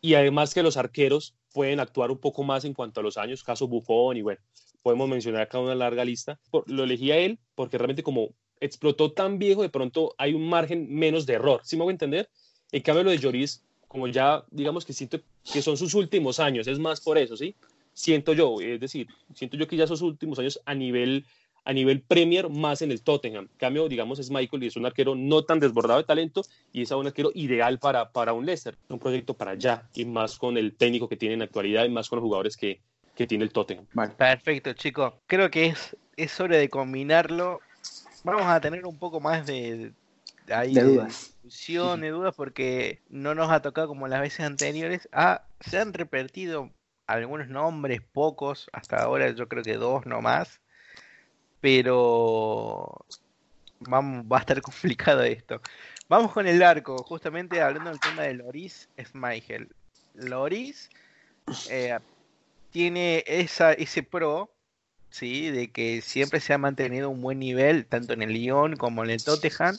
[0.00, 3.44] y además que los arqueros pueden actuar un poco más en cuanto a los años,
[3.44, 4.40] caso Buffon y bueno,
[4.82, 6.40] podemos mencionar acá una larga lista.
[6.66, 10.86] lo elegí a él porque realmente como explotó tan viejo, de pronto hay un margen
[10.90, 12.30] menos de error, ¿sí me voy a entender?
[12.72, 15.20] En cambio lo de Lloris, como ya digamos que siento
[15.52, 17.56] que son sus últimos años, es más por eso, ¿sí?
[17.92, 21.26] Siento yo, es decir, siento yo que ya sus últimos años a nivel
[21.64, 23.48] a nivel Premier más en el Tottenham.
[23.50, 26.42] En cambio, digamos, es Michael y es un arquero no tan desbordado de talento
[26.72, 30.36] y es un arquero ideal para, para un Leicester, un proyecto para allá y más
[30.38, 32.80] con el técnico que tiene en actualidad y más con los jugadores que,
[33.14, 33.86] que tiene el Tottenham.
[34.16, 35.14] Perfecto, chicos.
[35.26, 37.60] Creo que es, es hora de combinarlo.
[38.24, 39.92] Vamos a tener un poco más de,
[40.46, 41.34] de, dudas.
[41.42, 45.08] discusión, de dudas, porque no nos ha tocado como las veces anteriores.
[45.12, 46.70] Ah, se han repetido
[47.06, 50.60] algunos nombres, pocos, hasta ahora yo creo que dos no más.
[51.60, 53.06] Pero
[53.80, 55.60] vamos, va a estar complicado esto.
[56.08, 59.68] Vamos con el arco, justamente hablando del tema de Loris Smigel.
[60.14, 60.90] Loris,
[61.70, 61.98] eh,
[62.70, 64.50] tiene esa, ese pro,
[65.10, 65.50] ¿sí?
[65.50, 69.10] De que siempre se ha mantenido un buen nivel, tanto en el Lyon como en
[69.10, 69.76] el Tottenham.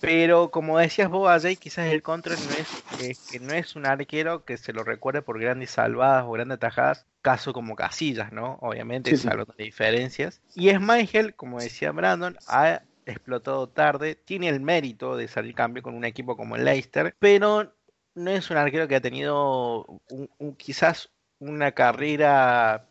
[0.00, 4.44] Pero como decías vos, Ajay, quizás el contra no es, que no es un arquero
[4.44, 8.58] que se lo recuerde por grandes salvadas o grandes tajadas, caso como Casillas, ¿no?
[8.60, 10.40] Obviamente, sí, de diferencias.
[10.54, 15.82] Y es Michael, como decía Brandon, ha explotado tarde, tiene el mérito de salir cambio
[15.82, 17.72] con un equipo como el Leicester, pero
[18.14, 22.87] no es un arquero que ha tenido un, quizás una carrera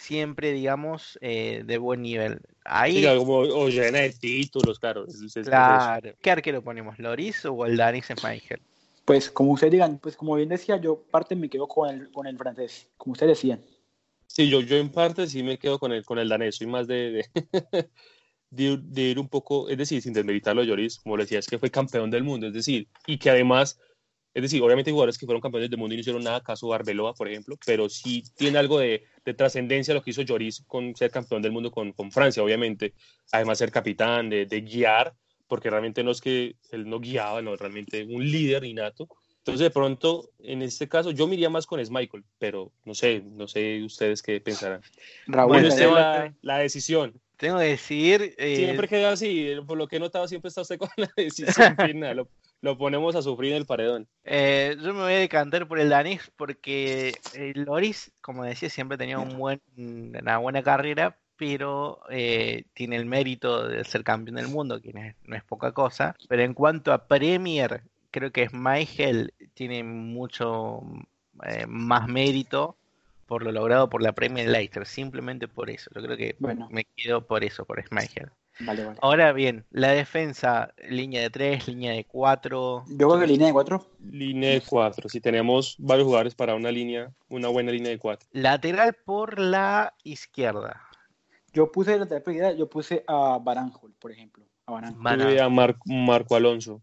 [0.00, 2.40] siempre, digamos, eh, de buen nivel.
[2.64, 5.06] Ahí, como o llena de títulos, claro.
[5.44, 6.14] claro.
[6.20, 6.98] ¿Qué arquero ponemos?
[6.98, 8.60] ¿Loris o el Danis Schmeichel?
[9.04, 12.26] Pues como ustedes digan, pues como bien decía, yo parte me quedo con el, con
[12.26, 13.62] el francés, como ustedes decían.
[14.26, 16.86] Sí, yo, yo en parte sí me quedo con el, con el danés, soy más
[16.86, 17.28] de, de,
[18.50, 21.70] de, ir un poco, es decir, sin desmeritarlo, Lloris, como le decía, es que fue
[21.70, 23.78] campeón del mundo, es decir, y que además
[24.32, 26.72] es decir, obviamente hay jugadores que fueron campeones del mundo y no hicieron nada, caso
[26.72, 29.04] Arbeloa, por ejemplo, pero sí tiene algo de,
[29.36, 32.94] trascendencia lo que hizo Lloris con ser campeón del mundo con, con Francia, obviamente.
[33.32, 35.14] Además, ser capitán, de, de, guiar,
[35.46, 39.08] porque realmente no es que él no guiaba, no, realmente un líder innato.
[39.38, 43.22] Entonces, de pronto, en este caso, yo me iría más con Michael, pero no sé,
[43.24, 44.82] no sé ustedes qué pensarán.
[45.26, 47.20] Raúl, bueno, la, la decisión.
[47.36, 48.34] Tengo que decir.
[48.36, 48.56] Eh...
[48.56, 52.26] Siempre queda así, por lo que he notado, siempre está usted con la decisión final
[52.62, 54.06] lo ponemos a sufrir en el paredón.
[54.24, 58.98] Eh, yo me voy a decantar por el danés porque el Loris, como decía, siempre
[58.98, 64.48] tenía un buen, una buena carrera, pero eh, tiene el mérito de ser campeón del
[64.48, 66.14] mundo, que no es, poca cosa.
[66.28, 70.82] Pero en cuanto a Premier, creo que Michael tiene mucho
[71.46, 72.76] eh, más mérito
[73.26, 75.88] por lo logrado por la Premier Leicester, simplemente por eso.
[75.94, 76.36] Yo creo que
[76.68, 78.28] me quedo por eso, por Schmeichel.
[78.60, 78.98] Vale, vale.
[79.02, 82.84] Ahora bien, la defensa, línea de 3, línea de 4.
[82.88, 83.86] Yo creo que línea de 4.
[84.10, 85.08] Línea de 4.
[85.08, 88.28] Si tenemos varios jugadores para una línea, una buena línea de 4.
[88.32, 90.82] Lateral por la izquierda.
[91.52, 94.44] Yo puse lateral por la izquierda, yo puse a Baranjol, por ejemplo.
[94.66, 95.38] A Baranjol.
[95.40, 96.82] A Mar- Marco Alonso.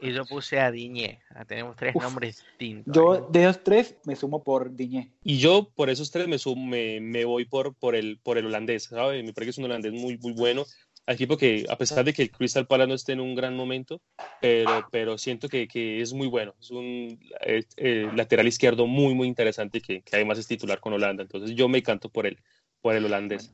[0.00, 1.20] Y yo puse a Diñé.
[1.34, 2.02] Ah, Tenemos tres Uf.
[2.02, 2.94] nombres distintos.
[2.94, 3.20] Yo ahí.
[3.30, 5.10] de esos tres me sumo por Diñé.
[5.24, 8.46] Y yo por esos tres me, sum- me, me voy por, por, el, por el
[8.46, 9.24] holandés, ¿sabes?
[9.24, 10.64] Me parece que es un holandés muy, muy bueno.
[11.04, 13.56] Al equipo que, a pesar de que el Crystal Palace no esté en un gran
[13.56, 14.00] momento,
[14.40, 16.54] pero, pero siento que, que es muy bueno.
[16.60, 20.92] Es un eh, eh, lateral izquierdo muy, muy interesante que, que además es titular con
[20.92, 21.22] Holanda.
[21.22, 22.38] Entonces yo me canto por el,
[22.80, 23.52] por el holandés.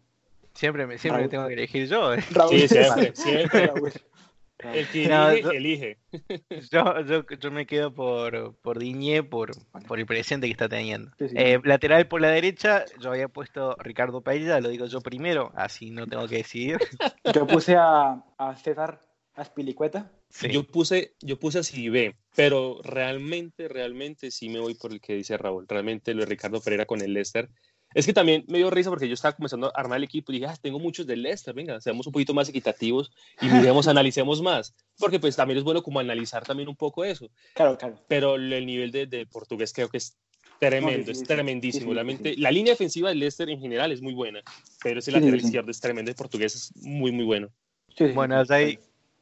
[0.52, 1.30] Siempre, me, siempre Raúl.
[1.30, 2.14] tengo que elegir yo.
[2.14, 2.22] ¿eh?
[2.32, 2.58] Raúl.
[2.58, 3.72] Sí, siempre, siempre.
[4.58, 5.98] El que No, elige, yo- elige.
[6.72, 9.50] Yo, yo, yo me quedo por, por Diñé, por,
[9.86, 11.10] por el presente que está teniendo.
[11.18, 11.34] Sí, sí.
[11.38, 15.90] Eh, lateral por la derecha, yo había puesto Ricardo Pereira, lo digo yo primero, así
[15.90, 16.78] no tengo que decidir.
[17.34, 19.00] Yo puse a, a César
[19.34, 20.10] Aspilicueta.
[20.30, 20.48] Sí.
[20.50, 25.14] Yo puse, yo puse así B, pero realmente, realmente sí me voy por el que
[25.14, 25.66] dice Raúl.
[25.68, 27.48] Realmente lo de Ricardo Pereira con el Leicester.
[27.94, 30.36] Es que también me dio risa porque yo estaba comenzando a armar el equipo y
[30.36, 34.42] dije, ah, tengo muchos del Leicester, venga, seamos un poquito más equitativos y miremos, analicemos
[34.42, 34.74] más.
[34.98, 37.30] Porque pues también es bueno como analizar también un poco eso.
[37.54, 37.98] Claro, claro.
[38.06, 40.18] Pero el nivel de, de portugués creo que es
[40.60, 41.84] tremendo, No, sí, sí, es tremendísimo.
[41.84, 42.40] Sí, sí, Realmente, sí, sí.
[42.42, 44.42] la línea defensiva del Leicester en general es muy buena,
[44.82, 45.46] pero ese lateral sí.
[45.46, 47.48] izquierdo es tremendo, el portugués es muy, muy bueno.
[47.96, 48.78] Sí, sí, Bueno, ahí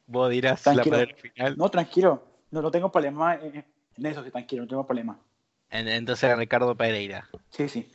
[0.07, 0.97] vos dirás Tranquilo.
[0.97, 1.57] la final.
[1.57, 2.23] No, tranquilo.
[2.51, 3.65] No, no tengo problema en,
[3.97, 5.19] en eso, sí, tranquilo, no tengo problema.
[5.69, 7.29] En- Entonces Ricardo Pereira.
[7.49, 7.87] Sí, sí.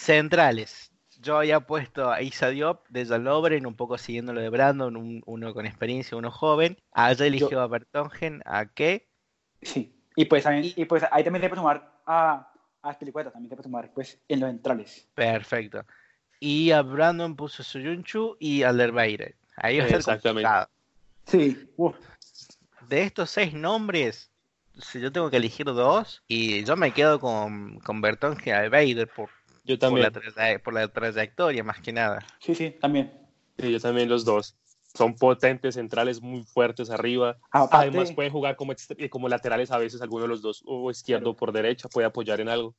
[0.00, 0.90] Centrales.
[1.20, 5.22] Yo había puesto a Isa Diop de Jalobren, un poco siguiendo lo de Brandon, un-
[5.26, 6.78] uno con experiencia, uno joven.
[6.92, 9.06] Allá eligió a Bertongen, a qué.
[9.60, 9.94] Sí.
[10.16, 12.50] Y pues, también, y pues ahí también te puedo sumar a,
[12.82, 15.06] a Aspilicueta, también te puedo sumar pues, en los centrales.
[15.14, 15.84] Perfecto.
[16.40, 19.36] Y a Brandon puso Soyunchu y a Lerbeire.
[19.56, 20.48] Ahí va a ser Exactamente.
[20.48, 20.68] complicado.
[21.26, 21.70] Sí.
[21.76, 21.94] Uf.
[22.88, 24.30] De estos seis nombres,
[24.80, 29.06] si yo tengo que elegir dos, y yo me quedo con, con Bertongen y Alveider
[29.08, 29.28] por,
[29.70, 30.60] Yo por, la también.
[30.62, 32.18] por la trayectoria, más que nada.
[32.40, 33.12] Sí, sí, también.
[33.58, 34.56] Sí, yo también los dos.
[34.94, 37.36] Son potentes, centrales muy fuertes arriba.
[37.52, 40.90] Aparte, Además pueden jugar como, eh, como laterales a veces, alguno de los dos, o
[40.90, 42.74] izquierdo o por derecha, puede apoyar en algo.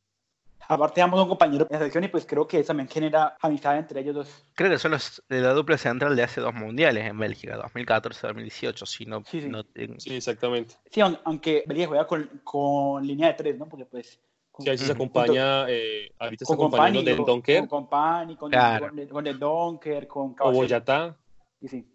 [0.67, 4.01] aparte ambos son compañeros de selección y pues creo que eso también genera amistad entre
[4.01, 4.45] ellos dos.
[4.55, 8.85] Creo que son los de la dupla central de hace dos mundiales en Bélgica, 2014-2018,
[8.85, 9.49] si no, Sí, sí.
[9.49, 10.75] no tengo- Sí, exactamente.
[10.91, 13.67] Sí, aun- aunque Bélgica juega con, con línea de tres, ¿no?
[13.69, 14.19] Porque pues...
[14.63, 15.03] Sí, a veces se Ujú.
[15.03, 18.89] acompaña, eh, ahorita está acompañando del Donker con Company, con, Claro.
[18.89, 20.57] con, con el Donker, con o Caballero.
[20.63, 21.17] Boyatá.
[21.67, 21.87] Sí.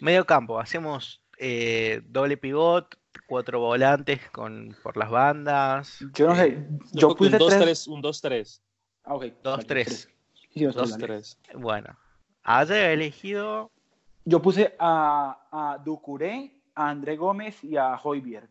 [0.00, 6.04] Medio campo, hacemos eh, doble pivot, cuatro volantes con por las bandas.
[6.14, 7.86] Yo no eh, sé, Yo puse un 2-3, tres...
[7.88, 8.60] un 2-3.
[9.04, 9.24] Ah, ok.
[9.42, 10.08] Dos, vale, tres.
[10.34, 11.60] Sí, sí, dos, tres, Dos, vale.
[11.60, 11.60] 2-3.
[11.60, 11.98] Bueno,
[12.42, 13.70] haya elegido
[14.24, 18.50] Yo puse a, a Ducuré, a André Gómez y a Hoiberg.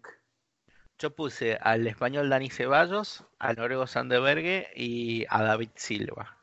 [1.05, 6.35] Yo puse al español Dani Ceballos, al noruego Sandeberge y a David Silva.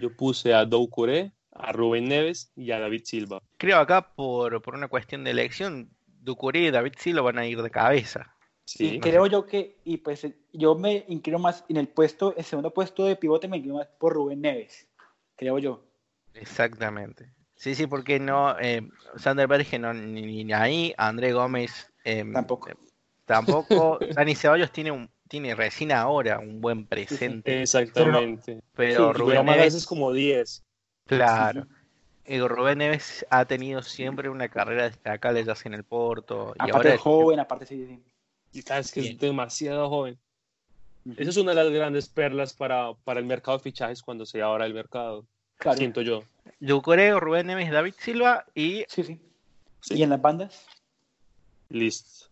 [0.00, 3.42] Yo puse a Doucouré, a Rubén Neves y a David Silva.
[3.58, 7.60] Creo acá por, por una cuestión de elección, Ducuré y David Silva van a ir
[7.60, 8.34] de cabeza.
[8.64, 8.94] Sí.
[8.94, 12.72] Y creo yo que, y pues yo me inclino más en el puesto, el segundo
[12.72, 14.88] puesto de pivote me inclino más por Rubén Neves,
[15.36, 15.84] creo yo.
[16.32, 17.34] Exactamente.
[17.54, 18.80] Sí, sí, porque no, eh,
[19.78, 22.70] no, ni, ni ahí, André Gómez eh, Tampoco.
[23.30, 28.60] Eh, tampoco, Dani Ceballos tiene un, tiene recién ahora un buen presente, Exactamente.
[28.74, 30.62] pero sí, Rubén Pero más Neves, veces como 10.
[31.06, 31.66] claro.
[32.26, 36.62] Y Rubén Neves ha tenido siempre una carrera destacable, ya sea en el Porto, y
[36.62, 38.00] Aparte ahora de joven, aparte sí.
[38.52, 39.14] Y sabes que Bien.
[39.14, 40.18] es demasiado joven.
[41.16, 44.42] Esa es una de las grandes perlas para, para el mercado de fichajes cuando se
[44.42, 45.24] abra el mercado.
[45.56, 45.78] Claro.
[45.78, 46.22] Siento yo.
[46.60, 49.20] Ducoré, Rubén Neves, David Silva y, Sí, sí.
[49.80, 49.94] Sí.
[49.94, 50.66] Y en las bandas,
[51.68, 52.29] Listo.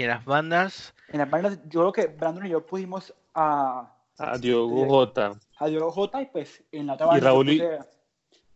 [0.00, 3.92] Y en las bandas, en las bandas, yo creo que Brandon y yo pusimos a,
[4.16, 5.32] A Diogo Jota.
[5.58, 7.62] a Diogo Jota y pues en la otra banda Raúl y-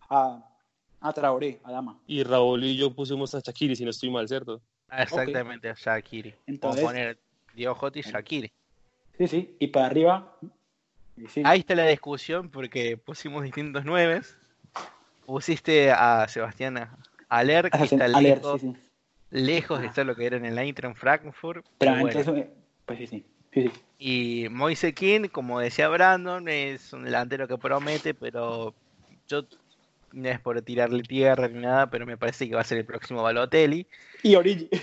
[0.08, 0.42] a,
[1.02, 1.98] a Traoré, a Dama.
[2.06, 4.62] Y Raúl y yo pusimos a Shakiri, si no estoy mal, ¿cierto?
[4.90, 6.30] exactamente a Shakiri.
[6.30, 7.18] Vamos Entonces- a poner
[7.54, 8.50] Diego Jota y Shakiri.
[9.18, 9.56] Sí, sí.
[9.58, 10.36] Y para arriba,
[11.28, 11.42] sí.
[11.44, 14.38] Ahí está la discusión porque pusimos distintos nueves.
[15.26, 16.88] Pusiste a Sebastián
[17.28, 18.83] Aller, que está Aler, lejos, sí, sí.
[19.34, 21.66] Lejos de estar lo que era en el Eintracht Frankfurt.
[21.78, 22.18] Pero bueno.
[22.20, 22.34] eso,
[22.86, 23.24] pues sí, sí.
[23.52, 23.70] sí, sí.
[23.98, 28.74] Y Moise King, como decía Brandon, es un delantero que promete, pero
[29.28, 29.44] yo
[30.12, 32.84] no es por tirarle tierra ni nada, pero me parece que va a ser el
[32.84, 33.86] próximo Balotelli.
[34.22, 34.68] Y Origi.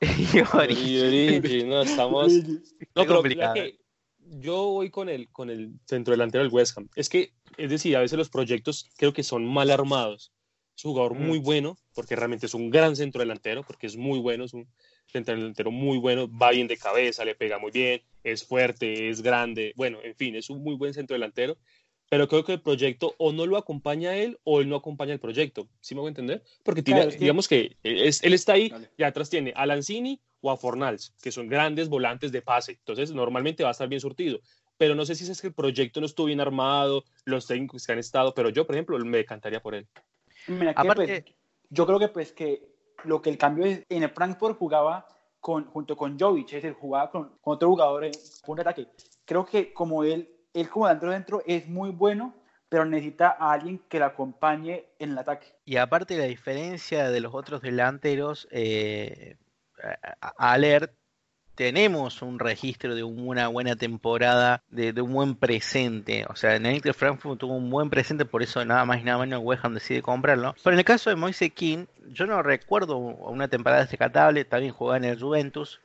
[0.00, 2.26] Y Ori- Y Origi, no, estamos...
[2.32, 2.52] Origi.
[2.52, 3.54] No, Qué pero complicado.
[3.54, 3.78] mira que
[4.40, 6.88] yo voy con el, con el centro delantero del West Ham.
[6.94, 10.30] Es que, es decir, a veces los proyectos creo que son mal armados.
[10.78, 11.26] Es un jugador Mm.
[11.26, 14.68] muy bueno, porque realmente es un gran centro delantero, porque es muy bueno, es un
[15.08, 19.20] centro delantero muy bueno, va bien de cabeza, le pega muy bien, es fuerte, es
[19.20, 21.56] grande, bueno, en fin, es un muy buen centro delantero,
[22.08, 25.12] pero creo que el proyecto o no lo acompaña a él o él no acompaña
[25.12, 26.44] el proyecto, ¿sí me voy a entender?
[26.62, 28.88] Porque tiene, Claro, es que- digamos que es- él está ahí Dale.
[28.96, 33.10] y atrás tiene a Lanzini o a Fornals, que son grandes volantes de pase, entonces
[33.10, 34.38] normalmente va a estar bien surtido,
[34.76, 37.90] pero no sé si es que el proyecto no estuvo bien armado, los técnicos que
[37.90, 39.88] han estado, pero yo, por ejemplo, me decantaría por él.
[40.48, 41.34] Mira, que, Aparte- pues,
[41.70, 42.68] yo creo que pues que
[43.04, 45.06] lo que el cambio es, en el Frankfurt jugaba
[45.40, 48.12] con, junto con Jovic, es decir, jugaba con, con otro jugador en
[48.44, 48.88] punto de ataque.
[49.24, 52.34] Creo que como él, él como dentro dentro es muy bueno,
[52.68, 55.54] pero necesita a alguien que lo acompañe en el ataque.
[55.64, 59.36] Y aparte la diferencia de los otros delanteros, eh,
[60.36, 60.92] Alert,
[61.58, 66.24] tenemos un registro de una buena temporada, de, de un buen presente.
[66.28, 69.02] O sea, en el Eintracht Frankfurt tuvo un buen presente, por eso nada más y
[69.02, 70.54] nada menos West Ham decide comprarlo.
[70.62, 74.98] Pero en el caso de Moise King, yo no recuerdo una temporada destacable, también jugaba
[74.98, 75.80] en el Juventus,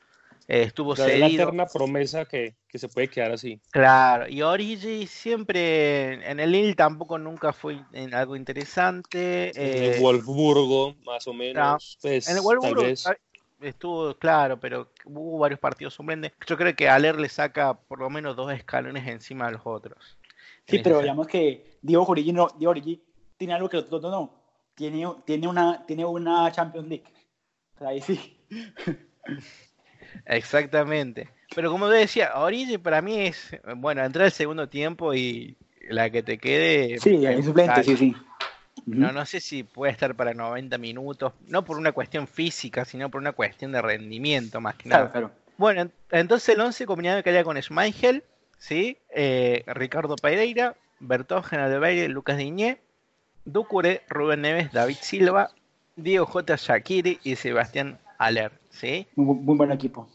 [0.46, 1.42] eh, estuvo La, la cedido.
[1.42, 3.60] eterna promesa que, que se puede quedar así.
[3.72, 9.48] Claro, y Origi siempre en el Lille tampoco nunca fue en algo interesante.
[9.48, 11.98] en eh, el Wolfsburgo, más o menos.
[12.00, 12.84] pues, En el Wolfsburgo
[13.68, 16.32] estuvo claro, pero hubo varios partidos suplentes.
[16.46, 20.18] Yo creo que Aler le saca por lo menos dos escalones encima de los otros.
[20.66, 23.02] Sí, pero digamos que Diego Origi, no, Diego Origi
[23.36, 24.42] tiene algo que los otros no.
[24.74, 27.04] Tiene, tiene, una, tiene una Champions League.
[27.74, 28.38] O sea, ahí sí.
[30.26, 31.30] Exactamente.
[31.54, 35.56] Pero como te decía, Origi para mí es, bueno, entrar al segundo tiempo y
[35.88, 36.98] la que te quede.
[36.98, 38.16] Sí, es suplente, sí, sí.
[38.86, 43.10] No, no sé si puede estar para 90 minutos, no por una cuestión física, sino
[43.10, 45.10] por una cuestión de rendimiento más que nada.
[45.10, 45.30] Claro.
[45.56, 48.24] Bueno, en- entonces el 11 combinado que haya con Schmeichel,
[48.58, 48.98] ¿sí?
[49.14, 52.80] Eh, Ricardo Pereira, Bertógen Aldebeire, Lucas Diñé,
[53.44, 55.50] Ducure, Rubén Neves, David Silva,
[55.96, 56.56] Diego J.
[56.56, 59.06] Shakiri y Sebastián Aller, ¿sí?
[59.16, 60.08] Muy, muy buen equipo.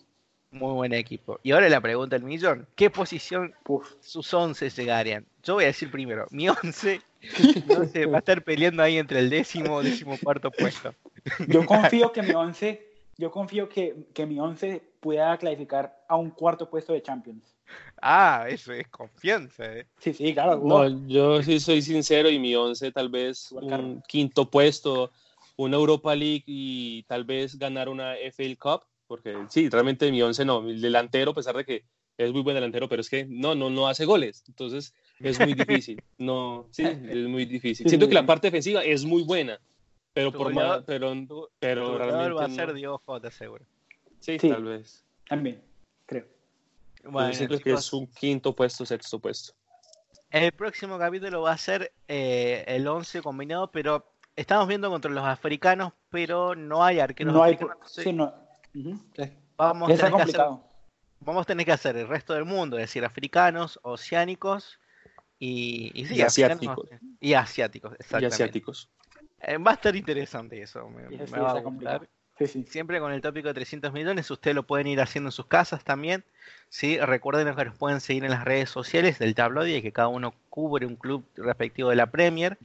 [0.52, 1.40] Muy buen equipo.
[1.44, 3.88] Y ahora la pregunta del millón, ¿qué posición Uf.
[4.02, 5.26] sus 11 llegarían?
[5.44, 7.02] Yo voy a decir primero, mi 11,
[7.68, 10.94] mi 11 va a estar peleando ahí entre el décimo y décimo cuarto puesto.
[11.48, 16.30] Yo confío que mi 11, yo confío que, que mi 11 pueda clasificar a un
[16.32, 17.54] cuarto puesto de Champions.
[18.02, 19.86] Ah, eso es confianza, ¿eh?
[20.00, 20.62] Sí, sí, claro.
[20.64, 21.08] No, no.
[21.08, 25.12] yo sí soy sincero y mi 11 tal vez un quinto puesto,
[25.58, 30.46] una Europa League y tal vez ganar una FA Cup, porque sí, realmente mi 11
[30.46, 31.84] no, el delantero, a pesar de que
[32.18, 35.54] es muy buen delantero, pero es que no, no, no hace goles, entonces es muy
[35.54, 36.84] difícil, no, sí,
[37.24, 37.88] es muy difícil.
[37.88, 39.60] Siento que la parte defensiva es muy buena,
[40.14, 42.56] pero Tu por goleador- más, pero, Tu pero goleador realmente va a no.
[42.56, 43.66] ser Diego J, seguro.
[44.20, 44.50] sí, Sí.
[44.50, 45.06] tal vez.
[45.28, 45.62] También,
[46.06, 46.26] creo.
[47.04, 49.54] Bueno, Yo siento que es un quinto puesto, sexto puesto.
[50.32, 54.06] el próximo capítulo va a ser eh, el 11 combinado, pero
[54.36, 57.54] estamos viendo contra los africanos, pero no hay arqueros No hay.
[57.54, 57.76] africanos.
[57.78, 58.34] entonces Sí, no.
[58.76, 59.00] Ujú.
[59.16, 59.24] Sí.
[59.58, 60.64] vamos, a Está tener que hacer, complicado.
[61.22, 64.79] vamos a tener que hacer el resto del mundo, es decir, africanos, oceánicos
[65.40, 66.90] y, y, sí, Y asiáticos.
[67.20, 68.36] Y asiáticos, Y exactamente.
[68.36, 68.90] asiáticos.
[69.42, 72.02] Eh, va a estar interesante eso, me, Sí, me sí, va a.
[72.38, 72.64] Sí, sí.
[72.70, 75.84] Siempre con el tópico de 300 millones, ustedes lo pueden ir haciendo en sus casas
[75.84, 76.24] también.
[76.70, 76.98] ¿sí?
[76.98, 80.34] Recuerden que nos pueden seguir en las redes sociales del tabloide y que cada uno
[80.50, 82.58] cubre un club respectivo de la Premier.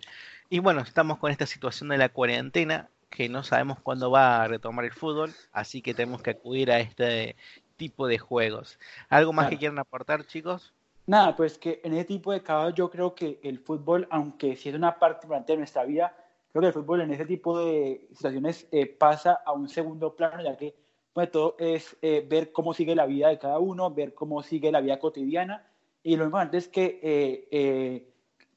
[0.48, 4.48] Y bueno, estamos con esta situación de la cuarentena, que no sabemos cuándo va a
[4.48, 7.34] retomar el fútbol, así que tenemos que acudir a este
[7.76, 8.78] tipo de juegos.
[9.08, 10.72] ¿Algo más que quieran aportar, chicos?
[11.06, 14.70] Nada, pues que en ese tipo de casos yo creo que el fútbol, aunque sí
[14.70, 16.16] es una parte importante de nuestra vida,
[16.50, 20.42] creo que el fútbol en ese tipo de situaciones eh, pasa a un segundo plano,
[20.42, 20.74] ya que
[21.12, 24.72] pues, todo es eh, ver cómo sigue la vida de cada uno, ver cómo sigue
[24.72, 25.66] la vida cotidiana,
[26.02, 28.08] y lo importante es que, eh, eh,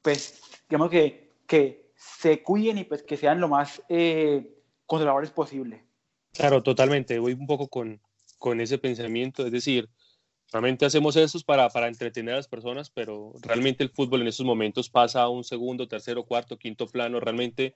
[0.02, 5.82] pues, digamos que, que se cuiden y pues que sean lo más eh, conservadores posible.
[6.32, 7.18] Claro, totalmente.
[7.18, 8.00] Voy un poco con,
[8.38, 9.88] con ese pensamiento, es decir,
[10.52, 14.46] realmente hacemos esto para, para entretener a las personas, pero realmente el fútbol en estos
[14.46, 17.20] momentos pasa a un segundo, tercero, cuarto, quinto plano.
[17.20, 17.74] Realmente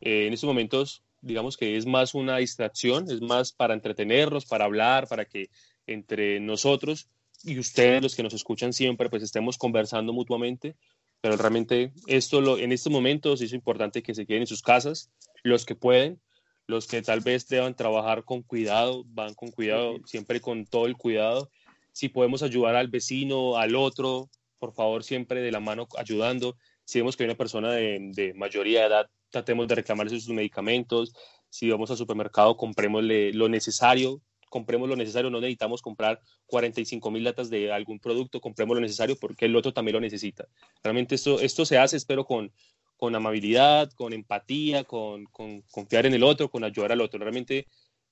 [0.00, 4.64] eh, en estos momentos, digamos que es más una distracción, es más para entretenernos, para
[4.64, 5.48] hablar, para que
[5.86, 7.08] entre nosotros
[7.42, 10.76] y ustedes, los que nos escuchan siempre, pues estemos conversando mutuamente.
[11.20, 15.10] Pero realmente esto lo, en estos momentos es importante que se queden en sus casas,
[15.42, 16.20] los que pueden,
[16.66, 20.96] los que tal vez deban trabajar con cuidado, van con cuidado, siempre con todo el
[20.96, 21.50] cuidado.
[21.94, 24.28] Si podemos ayudar al vecino, al otro,
[24.58, 26.56] por favor, siempre de la mano ayudando.
[26.84, 30.34] Si vemos que hay una persona de, de mayoría de edad, tratemos de reclamarle sus
[30.34, 31.14] medicamentos.
[31.48, 34.20] Si vamos al supermercado, comprémosle lo necesario,
[34.50, 39.16] compremos lo necesario, no necesitamos comprar 45 mil latas de algún producto, compremos lo necesario
[39.16, 40.48] porque el otro también lo necesita.
[40.82, 42.52] Realmente esto, esto se hace, espero, con,
[42.96, 47.20] con amabilidad, con empatía, con, con, confiar en el otro, con ayudar al otro.
[47.20, 47.66] Realmente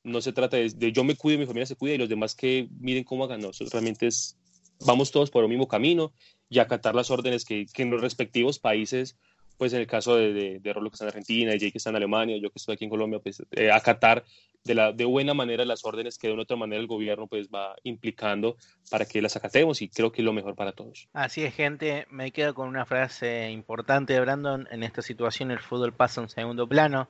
[0.04, 2.68] no se trata de, yo me cuido, mi familia se cuida y los demás que
[2.80, 3.40] miren cómo hagan.
[3.40, 4.36] No, realmente es,
[4.80, 6.12] vamos todos por el mismo camino
[6.48, 9.16] y acatar las órdenes que, que en los respectivos países
[9.62, 11.94] pues en el caso de, de, Rolo que está en Argentina, Jay que está en
[11.96, 14.24] Alemania, yo que estoy aquí en Colombia, pues eh, acatar
[14.64, 17.48] de, la, de buena manera las órdenes que de una otra manera el gobierno pues
[17.48, 18.56] va implicando
[18.90, 21.08] para que las acatemos y creo que es lo mejor para todos.
[21.12, 25.60] Así es, gente, me quedo con una frase importante de Brandon, en esta situación el
[25.60, 27.08] fútbol pasa a un segundo plano.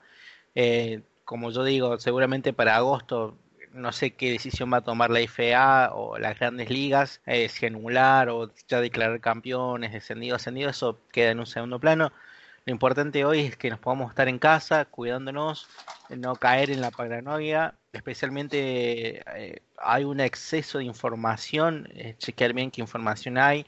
[0.54, 3.38] Eh, como yo digo, seguramente para agosto
[3.72, 7.66] no sé qué decisión va a tomar la FA o las grandes ligas, eh, si
[7.66, 12.12] anular o ya declarar campeones, descendido, ascendido, eso queda en un segundo plano.
[12.64, 15.66] Lo importante hoy es que nos podamos estar en casa, cuidándonos,
[16.10, 22.70] no caer en la paranoia, especialmente eh, hay un exceso de información, eh, chequear bien
[22.70, 23.66] qué información hay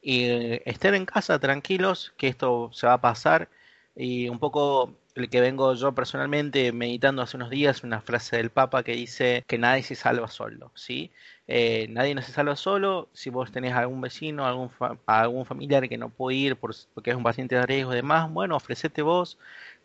[0.00, 3.48] y eh, estar en casa tranquilos, que esto se va a pasar
[3.94, 8.50] y un poco el que vengo yo personalmente meditando hace unos días, una frase del
[8.50, 11.12] Papa que dice que nadie se salva solo, ¿sí?
[11.46, 13.10] Eh, nadie no se salva solo.
[13.12, 14.70] Si vos tenés algún vecino, algún,
[15.06, 18.56] algún familiar que no puede ir porque es un paciente de riesgo y demás, bueno,
[18.56, 19.38] ofrecete vos,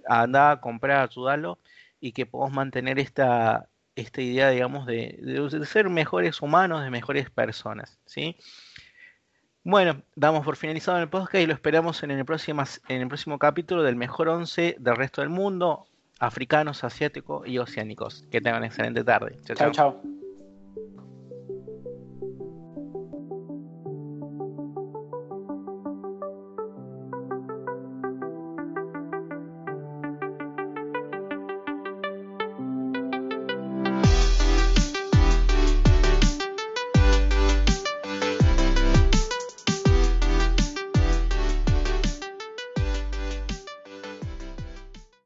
[0.08, 1.60] anda a comprar, ayúdalo
[2.00, 7.30] y que podamos mantener esta, esta idea, digamos, de, de, ser mejores humanos, de mejores
[7.30, 8.38] personas, ¿sí?
[9.70, 13.38] Bueno, damos por finalizado el podcast y lo esperamos en el próximo, en el próximo
[13.38, 15.88] capítulo del mejor 11 del resto del mundo,
[16.20, 18.24] africanos, asiáticos y oceánicos.
[18.32, 19.36] Que tengan una excelente tarde.
[19.44, 19.72] chao.
[19.72, 20.02] chao.